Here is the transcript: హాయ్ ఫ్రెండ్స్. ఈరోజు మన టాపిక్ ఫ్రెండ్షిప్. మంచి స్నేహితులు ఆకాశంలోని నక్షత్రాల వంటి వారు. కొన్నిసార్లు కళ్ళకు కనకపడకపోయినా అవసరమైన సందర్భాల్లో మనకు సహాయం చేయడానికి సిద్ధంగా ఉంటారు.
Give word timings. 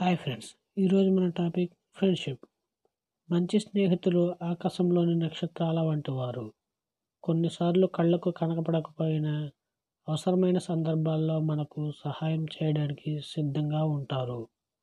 హాయ్ 0.00 0.16
ఫ్రెండ్స్. 0.16 0.50
ఈరోజు 0.78 1.10
మన 1.10 1.30
టాపిక్ 1.30 1.72
ఫ్రెండ్షిప్. 1.94 2.38
మంచి 3.30 3.58
స్నేహితులు 3.58 4.34
ఆకాశంలోని 4.42 5.14
నక్షత్రాల 5.14 5.80
వంటి 5.80 6.10
వారు. 6.10 6.52
కొన్నిసార్లు 7.22 7.86
కళ్ళకు 7.86 8.30
కనకపడకపోయినా 8.30 9.50
అవసరమైన 10.08 10.58
సందర్భాల్లో 10.58 11.40
మనకు 11.40 11.92
సహాయం 12.04 12.44
చేయడానికి 12.44 13.20
సిద్ధంగా 13.20 13.84
ఉంటారు. 13.84 14.48